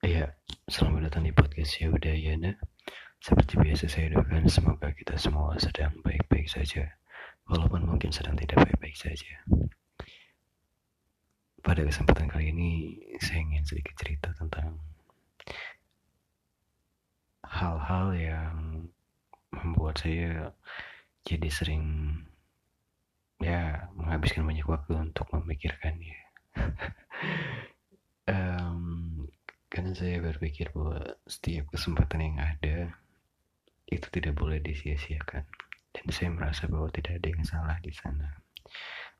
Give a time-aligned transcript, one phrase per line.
[0.00, 0.32] Iya,
[0.64, 2.56] selamat datang di podcast Yaudayana.
[3.20, 6.88] Seperti biasa saya doakan semoga kita semua sedang baik-baik saja,
[7.44, 9.44] walaupun mungkin sedang tidak baik-baik saja.
[11.60, 14.80] Pada kesempatan kali ini, saya ingin sedikit cerita tentang
[17.44, 18.88] hal-hal yang
[19.52, 20.56] membuat saya
[21.28, 21.84] jadi sering
[23.36, 26.16] ya menghabiskan banyak waktu untuk memikirkannya.
[29.90, 32.94] karena saya berpikir bahwa setiap kesempatan yang ada
[33.90, 35.42] itu tidak boleh disia-siakan.
[35.90, 38.38] Dan saya merasa bahwa tidak ada yang salah di sana.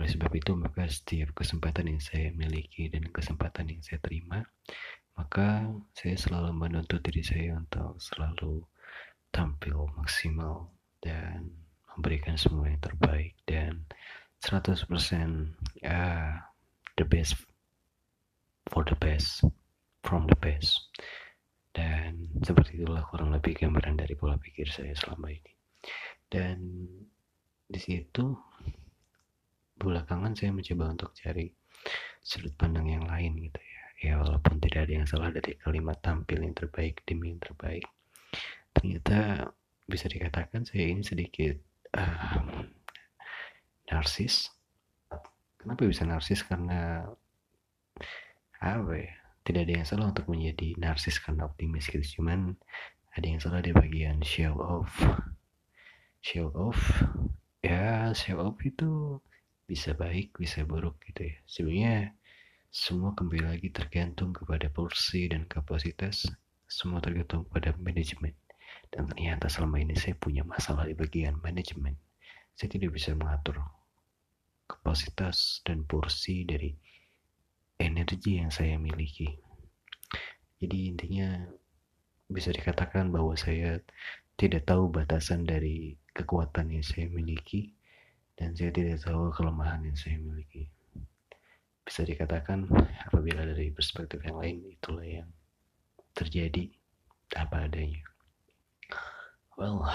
[0.00, 4.40] Oleh sebab itu maka setiap kesempatan yang saya miliki dan kesempatan yang saya terima
[5.20, 8.64] maka saya selalu menuntut diri saya untuk selalu
[9.36, 10.72] tampil maksimal
[11.04, 11.52] dan
[11.92, 13.36] memberikan semua yang terbaik.
[13.44, 13.84] Dan
[14.40, 14.80] 100%
[15.84, 16.40] ya
[16.96, 17.36] the best
[18.72, 19.44] for the best
[20.04, 20.92] from the best.
[21.74, 25.52] Dan seperti itulah kurang lebih gambaran dari pola pikir saya selama ini.
[26.30, 26.86] Dan
[27.66, 28.36] di situ
[29.74, 31.50] belakangan saya mencoba untuk cari
[32.22, 33.82] sudut pandang yang lain gitu ya.
[34.04, 37.88] Ya walaupun tidak ada yang salah dari kalimat tampil yang terbaik demi yang terbaik.
[38.76, 39.48] Ternyata
[39.88, 41.56] bisa dikatakan saya ini sedikit
[41.96, 42.62] uh,
[43.88, 44.52] narsis.
[45.58, 46.44] Kenapa bisa narsis?
[46.44, 47.08] Karena
[48.60, 52.20] apa ya tidak ada yang salah untuk menjadi narsis karena optimis gitu.
[52.20, 52.56] Cuman
[53.12, 54.90] ada yang salah di bagian show off.
[56.24, 56.80] Show off?
[57.60, 59.20] Ya show off itu
[59.68, 61.36] bisa baik bisa buruk gitu ya.
[61.44, 61.96] Sebenarnya
[62.72, 66.24] semua kembali lagi tergantung kepada porsi dan kapasitas.
[66.64, 68.32] Semua tergantung pada manajemen.
[68.88, 72.00] Dan ternyata selama ini saya punya masalah di bagian manajemen.
[72.56, 73.60] Saya tidak bisa mengatur
[74.64, 76.72] kapasitas dan porsi dari
[77.78, 79.28] energi yang saya miliki.
[80.62, 81.44] Jadi intinya
[82.30, 83.82] bisa dikatakan bahwa saya
[84.34, 87.74] tidak tahu batasan dari kekuatan yang saya miliki
[88.34, 90.66] dan saya tidak tahu kelemahan yang saya miliki.
[91.84, 92.66] Bisa dikatakan
[93.06, 95.28] apabila dari perspektif yang lain itulah yang
[96.16, 96.72] terjadi
[97.36, 98.02] apa adanya.
[99.54, 99.86] Well,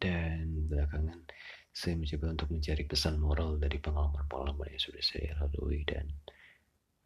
[0.00, 1.28] dan belakangan
[1.70, 6.08] saya mencoba untuk mencari pesan moral dari pengalaman-pengalaman yang sudah saya lalui dan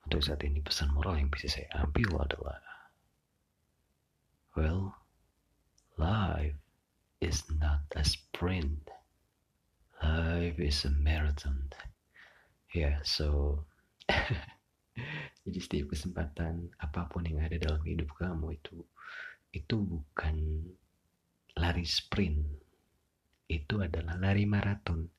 [0.04, 2.60] untuk saat ini pesan moral yang bisa saya ambil adalah
[4.54, 4.94] Well,
[5.98, 6.54] life
[7.18, 8.86] is not a sprint.
[9.98, 11.74] Life is a marathon.
[12.70, 13.58] Ya, yeah, so
[15.48, 18.86] jadi setiap kesempatan apa pun yang ada dalam hidup kamu itu
[19.50, 20.68] itu bukan
[21.58, 22.46] lari sprint.
[23.50, 25.10] Itu adalah lari maraton.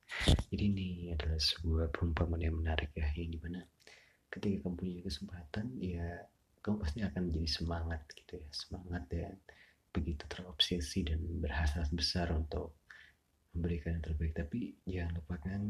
[0.47, 3.59] Jadi ini adalah sebuah perumpamaan yang menarik ya, yang di mana
[4.35, 6.27] ketika kamu punya kesempatan ya
[6.59, 8.47] kamu pasti akan jadi semangat gitu ya.
[8.51, 9.39] Semangat dan
[9.95, 12.75] begitu terobsesi dan berhasrat besar untuk
[13.55, 14.33] memberikan yang terbaik.
[14.35, 15.61] Tapi jangan lupakan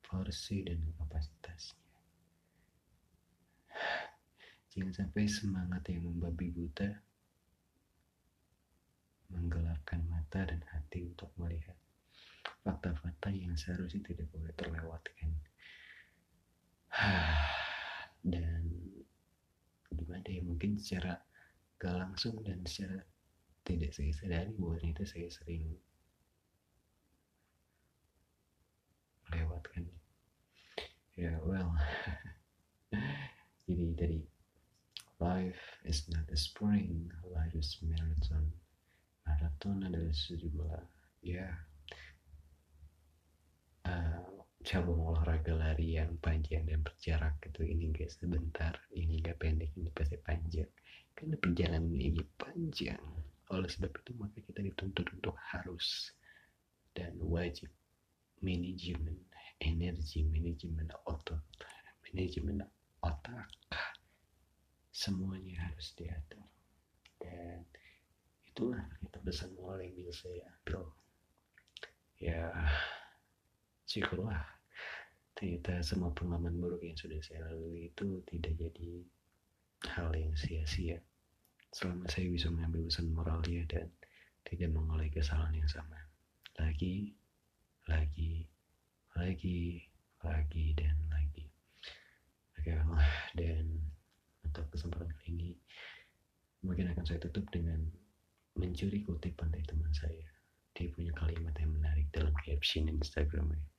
[0.00, 1.84] porsi dan kapasitasnya.
[4.72, 6.88] Jangan sampai semangat yang membabi buta
[9.28, 11.76] menggelapkan mata dan hati untuk melihat
[12.64, 15.32] fakta-fakta yang seharusnya tidak boleh terlewatkan
[18.22, 18.62] dan
[19.90, 21.18] gimana ya mungkin secara
[21.82, 23.02] gak langsung dan secara
[23.66, 25.74] tidak saya sadari bahwa itu saya sering
[29.26, 29.90] melewatkan.
[31.18, 31.74] Ya well
[33.66, 34.22] jadi dari
[35.18, 38.54] life is not a sprint life is marathon.
[39.26, 40.78] Marathon adalah sejumlah
[41.26, 41.71] ya uh,
[44.62, 47.66] cabang olahraga lari yang panjang dan berjarak gitu.
[47.66, 50.70] Ini gak sebentar ini gak pendek ini pasti panjang.
[51.12, 53.02] Karena perjalanan ini panjang.
[53.52, 56.14] Oleh sebab itu maka kita dituntut untuk harus
[56.96, 57.68] dan wajib
[58.40, 59.16] manajemen
[59.60, 61.42] energi manajemen otot
[62.06, 62.62] manajemen
[63.02, 63.50] otak.
[64.92, 66.46] Semuanya harus diatur.
[67.18, 67.66] Dan
[68.46, 70.92] itulah itu pesan moral yang bisa saya ambil
[72.22, 72.54] ya
[73.92, 74.40] syukurlah.
[75.36, 79.04] Ternyata semua pengalaman buruk yang sudah saya lalui itu tidak jadi
[79.92, 80.96] hal yang sia-sia.
[81.76, 83.92] Selama saya bisa mengambil pesan moralnya dan
[84.48, 86.00] tidak mengulangi kesalahan yang sama.
[86.56, 87.12] Lagi
[87.84, 88.48] lagi
[89.12, 89.84] lagi
[90.24, 91.46] lagi dan lagi.
[92.56, 92.72] Oke
[93.36, 93.64] dan
[94.40, 95.50] untuk kesempatan kali ini
[96.64, 97.92] mungkin akan saya tutup dengan
[98.56, 100.28] mencuri kutipan dari teman saya.
[100.72, 103.71] Dia punya kalimat yang menarik dalam caption Instagramnya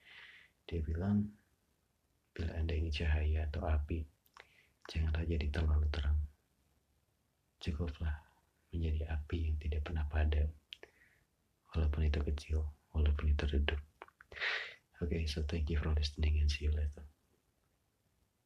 [0.68, 1.30] dia bilang,
[2.34, 4.04] bila Anda ingin cahaya atau api,
[4.90, 6.20] janganlah jadi terlalu terang.
[7.64, 8.20] cukuplah
[8.76, 10.52] menjadi api yang tidak pernah padam.
[11.72, 12.60] Walaupun itu kecil
[12.92, 13.80] walaupun itu redup.
[15.00, 17.13] Okay so thank you for listening and see you later